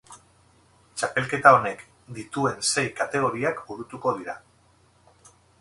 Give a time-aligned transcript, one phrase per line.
[1.01, 1.83] Txapelketa honek
[2.19, 4.39] dituen sei kategoriak burutuko dira.